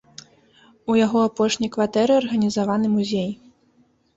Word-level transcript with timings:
У 0.93 0.95
яго 0.99 1.19
апошняй 1.27 1.71
кватэры 1.75 2.13
арганізаваны 2.23 2.87
музей. 2.99 3.31